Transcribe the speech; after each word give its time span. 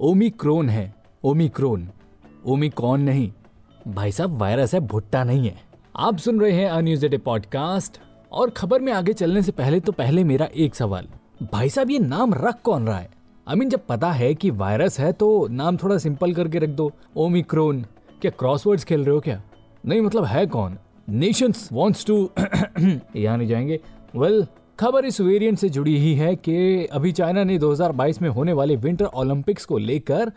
Omicron 0.00 0.68
है 0.68 0.94
Omicron 1.24 1.88
Omicron 2.46 3.00
नहीं, 3.00 3.30
भाई 3.88 4.12
साहब 4.12 4.38
वायरस 4.38 4.74
है, 4.74 4.80
भुट्टा 4.80 5.24
नहीं 5.24 5.48
है। 5.48 5.62
आप 5.96 6.18
सुन 6.18 6.40
रहे 6.40 6.52
हैं 6.52 6.68
अन्यूज 6.68 7.04
डे 7.04 7.18
पॉडकास्ट 7.18 7.98
और 8.32 8.50
खबर 8.50 8.80
में 8.80 8.92
आगे 8.92 9.12
चलने 9.12 9.42
से 9.42 9.52
पहले 9.52 9.80
तो 9.80 9.92
पहले 9.92 10.24
मेरा 10.24 10.48
एक 10.56 10.74
सवाल। 10.74 11.08
भाई 11.52 11.68
साहब, 11.68 11.90
ये 11.90 11.98
नाम 11.98 12.34
रख 12.34 12.60
कौन 12.62 12.86
रहा 12.86 12.98
है? 12.98 13.10
आई 13.48 13.56
मीन 13.56 13.68
जब 13.68 13.86
पता 13.86 14.10
है 14.12 14.34
कि 14.34 14.50
वायरस 14.50 14.98
है 15.00 15.12
तो 15.12 15.46
नाम 15.50 15.76
थोड़ा 15.76 15.98
सिंपल 15.98 16.34
करके 16.34 16.58
रख 16.58 16.68
दो। 16.68 16.90
ओमिक्रोन 17.16 17.82
क्या 18.20 18.30
क्रॉसवर्ड्स 18.30 18.84
खेल 18.84 19.04
रहे 19.04 19.14
हो 19.14 19.20
क्या? 19.20 19.42
नहीं 19.86 20.00
मतलब 20.00 20.24
है 20.24 20.46
कौन? 20.46 20.78
नेशंस 21.08 21.68
वांट्स 21.72 22.06
टू 22.06 22.30
यहाँ 23.16 23.36
नहीं 23.36 23.48
जाएँगे। 23.48 23.80
वेल 24.16 24.40
well, 24.40 24.54
खबर 24.80 25.04
इस 25.04 25.20
वेरिएंट 25.20 25.58
से 25.58 25.68
जुड़ी 25.68 25.96
ही 25.96 26.14
है 26.14 26.36
कि 26.36 26.86
अभी 26.86 27.12
चाइना 27.12 27.44
ने 27.44 27.58
2022 27.58 28.22
में 28.22 28.28
होने 28.28 28.52
वाले 28.52 28.76
विंटर 28.76 29.04
ओलंपिक्स 29.04 29.64
को 29.64 29.78
लेकर 29.78 30.32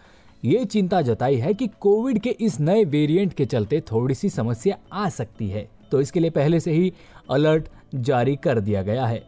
ये 0.45 0.66
चिंता 0.66 1.02
जताई 1.02 1.35
है 1.35 1.54
कि 1.54 1.68
कोविड 1.68 2.20
के 2.20 2.30
इस 2.30 2.59
नए 2.59 2.85
वेरिएंट 2.85 3.34
के 3.34 3.45
चलते 3.45 3.82
थोड़ी 3.82 4.16
सी 4.16 4.30
समस्या 4.30 4.77
आ 4.94 5.09
सकती 5.09 5.49
है। 5.49 5.70
तो 5.91 6.02
इसके 6.02 6.20
लिए 6.20 6.30
पहले 6.30 6.59
से 6.59 6.71
ही 6.71 6.94
अलर्ट 7.32 7.68
जारी 7.95 8.35
कर 8.35 8.59
दिया 8.59 8.82
गया 8.82 9.05
है। 9.05 9.23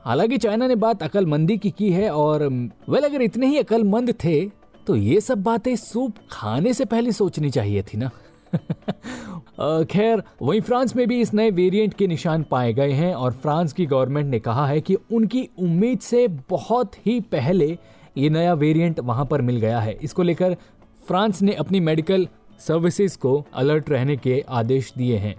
हालाँकि 0.00 0.38
चाइना 0.38 0.66
ने 0.66 0.74
बात 0.74 1.02
अकलमंदी 1.02 1.58
की 1.58 1.70
की 1.70 1.92
है 1.92 2.10
और 2.10 2.42
वेल 2.88 3.02
अगर 3.02 3.22
इतने 3.22 3.46
ही 3.46 3.58
अकलमंद 3.58 4.10
थे 4.24 4.50
तो 4.86 4.96
ये 4.96 5.20
सब 5.20 5.42
बातें 5.42 5.76
सूप 5.76 6.14
खाने 6.30 6.74
से 6.74 6.84
पहले 6.84 7.12
सोचनी 7.12 7.50
चाहिए 7.50 7.82
थी 7.82 7.98
ना? 7.98 8.10
खैर, 9.60 10.22
वहीं 10.42 10.60
फ्रांस 10.60 10.94
में 10.96 11.06
भी 11.08 11.20
इस 11.20 11.32
नए 11.34 11.50
वेरिएंट 11.50 11.94
के 11.94 12.06
निशान 12.06 12.42
पाए 12.42 12.72
गए 12.72 12.92
हैं 12.92 13.14
और 13.14 13.32
फ्रांस 13.32 13.72
की 13.72 13.86
गवर्नमेंट 13.86 14.30
ने 14.30 14.38
कहा 14.38 14.66
है 14.66 14.80
कि 14.80 14.96
उनकी 15.12 15.48
उम्मीद 15.58 15.98
से 15.98 16.26
बहुत 16.50 17.06
ही 17.06 17.20
पहले 17.20 17.78
ये 18.18 18.30
नया 18.30 18.52
वेरिएंट 18.54 19.00
वहाँ 19.00 19.24
पर 19.24 19.42
मिल 19.42 19.56
गया 19.56 19.80
है। 19.80 19.98
इसको 20.02 20.22
लेकर 20.22 20.56
फ्रांस 21.08 21.42
ने 21.42 21.52
अपनी 21.52 21.80
मेडिकल 21.80 22.28
सर्विसेज़ 22.60 23.18
को 23.18 23.44
अलर्ट 23.54 23.90
रहने 23.90 24.16
के 24.16 24.44
आदेश 24.48 24.92
दिए 24.98 25.16
हैं। 25.16 25.34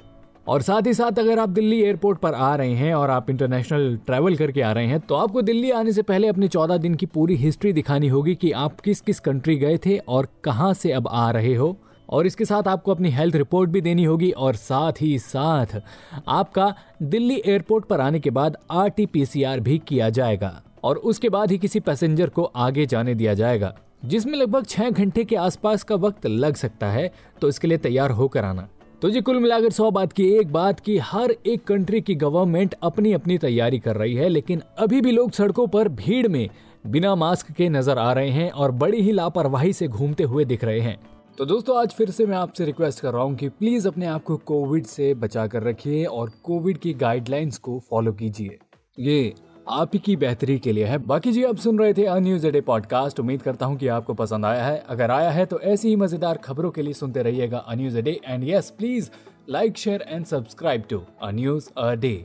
और 0.48 0.62
साथ 0.62 0.88
ही 0.88 0.94
साथ 0.94 1.20
अगर 1.20 1.40
आप 1.40 1.50
दिल्ली 1.50 1.82
एयरपोर्ट 1.84 2.20
पर 2.20 2.34
आ 2.34 2.56
रहे 2.56 2.74
हैं 2.74 2.94
और 2.96 3.10
आप 3.10 3.30
इंटरनेशनल 3.30 3.98
ट्रैवल 4.06 4.36
करके 4.36 4.62
आ 4.62 4.72
रहे 4.72 4.88
हैं 4.88 5.00
तो 5.00 5.16
आपको 5.16 5.42
दिल्ली 5.42 5.72
आने 5.72 5.92
से 5.94 6.02
पहले 6.02 6.28
अपने 6.28 6.48
चौदह 6.48 6.78
दिन 6.78 6.96
की 6.96 7.06
पूरी 7.06 7.36
हिस्ट्री 7.36 7.74
दिखानी 7.74 8.08
होगी 8.08 8.36
कि 8.36 8.52
आप 8.52 8.80
किस 8.80 9.02
किस 9.02 9.20
कंट्री 9.20 9.56
गए 9.56 9.78
थे 9.78 9.98
और 9.98 10.28
कहाँ 10.44 10.74
से 10.74 10.92
अब 10.92 11.08
आ 11.12 11.32
रहे 11.32 11.56
हो। 11.56 11.78
और 12.10 12.28
इसके 12.28 12.46
साथ 12.46 12.68
आपको 12.68 12.92
अपनी 12.92 13.10
हेल्थ 13.10 13.36
रिपोर्ट 13.36 13.70
भी 13.70 13.82
देनी 13.82 14.04
होगी 14.04 14.30
और 14.32 14.56
साथ 14.56 15.02
ही 15.02 15.18
साथ 15.20 15.82
आपका 16.28 16.74
दिल्ली 17.04 17.42
एयरपोर्ट 17.46 17.86
पर 17.86 18.02
आने 18.02 18.20
के 18.20 18.30
बाद 18.32 18.58
आरटीपीसीआर 18.72 19.60
भी 19.60 19.78
किया 19.88 20.10
जाएगा 20.12 20.62
और 20.84 20.98
उसके 20.98 21.30
बाद 21.30 21.52
ही 21.52 21.58
किसी 21.58 21.80
पैसेंजर 21.80 22.30
को 22.30 22.44
आगे 22.46 22.86
जाने 22.86 23.16
दिया 23.16 23.34
जाएगा, 23.34 23.74
जिसमें 24.06 24.38
लगभग 24.38 24.66
छह 24.66 24.90
घंटे 24.90 25.24
के 25.24 25.36
आसपास 25.38 25.84
का 25.84 25.96
वक्त 25.98 26.26
लग 26.28 26.56
सकता 26.56 26.88
है 26.90 27.12
तो 27.42 27.50
इसके 27.50 27.68
लिए 27.68 27.78
तैयार 27.80 28.12
होकर 28.12 28.46
आना। 28.46 28.68
तो 29.02 29.10
जी, 29.10 29.22
कुल 29.22 29.40
मिलाकर 29.40 29.72
सौ 29.72 29.90
बात 29.92 30.14
की, 30.14 30.24
एक 30.30 30.52
बात 30.54 30.80
की, 30.80 30.98
हर 31.00 31.32
एक 31.46 31.64
कंट्री 31.64 32.02
की 32.02 32.16
गवर्नमेंट 32.16 32.74
अपनी 32.84 33.12
अपनी 33.14 33.38
तैयारी 33.38 33.80
कर 33.80 33.96
रही 33.96 34.16
है, 34.16 34.30
लेकिन 34.30 34.62
अभी 34.78 35.02
भी 35.02 35.12
लोग 35.12 35.32
सड़कों 35.32 35.68
पर 35.68 35.90
भीड़ 35.90 36.28
में 36.28 36.50
बिना 36.88 37.14
मास्क 37.16 37.52
के 37.52 37.68
नज़र 37.70 37.98
आ 37.98 38.12
रहे 38.14 38.30
हैं 38.30 38.50
और 38.52 38.72
बड़ी 38.74 39.02
ही 39.02 39.12
लापरवाही 39.12 39.74
से 39.74 39.88
घूमते 39.88 40.24
हुए 40.24 40.46
दिख 40.46 40.64
रहे 40.64 40.80
हैं। 40.80 40.98
तो 41.38 41.46
दोस्तों, 41.46 41.76
आज 41.78 41.92
फिर 41.94 42.10
से 42.12 42.26
मैं 42.26 42.36
आपसे 42.38 42.66
रिक्वेस्ट 42.66 43.00
कर 43.00 43.14
रहा 43.14 43.24
हूँ 43.24 43.36
कि 43.38 43.48
प्लीज़ 43.50 43.88
अपने 43.88 44.06
आप 44.06 44.24
को 44.24 44.36
कोविड 44.46 44.86
से 44.86 45.14
बचा 45.14 45.46
कर 45.48 45.64
रखिए 45.64 46.04
और 46.06 46.30
कोविड 46.44 46.78
की 46.78 46.94
गाइडलाइंस 46.94 47.58
को 47.58 47.78
फॉलो 47.90 48.14
कीजिए। 48.14 48.58
ये 48.98 49.34
आप 49.70 49.92
ही 49.94 50.00
की 50.00 50.16
बेहतरी 50.16 50.58
के 50.60 50.72
लिए 50.72 50.86
है। 50.86 50.98
बाकी 50.98 51.32
जी, 51.32 51.44
आप 51.44 51.58
सुन 51.58 51.80
रहे 51.80 51.94
थे 51.94 52.06
अन्यूज 52.06 52.46
डे 52.46 52.62
पॉडकास्ट 52.62 53.20
उम्मीद 53.20 53.42
करता 53.42 53.66
हूँ 53.66 53.78
कि 53.78 53.88
आपको 53.88 54.14
पसंद 54.14 54.46
आया 54.46 54.64
है। 54.66 54.84
अगर 54.90 55.12
आया 55.12 55.30
है 55.30 55.46
तो 55.46 55.60
ऐसी 55.62 55.90
ही 55.90 55.96
मज़ेदार 55.96 56.38
खबरों 56.38 56.72
के 56.72 56.82
लिए 56.82 56.94
सुनते 56.94 57.24
रहिएगा 57.24 57.58
a news 57.58 57.98
day 57.98 58.20
and 58.26 58.48
yes 58.48 58.70
please 58.78 59.10
like 59.50 59.78
share 59.78 60.06
and 60.08 60.26
subscribe 60.26 60.84
to 60.90 61.02
a news 61.24 61.70
a 61.78 61.94
day 61.96 62.16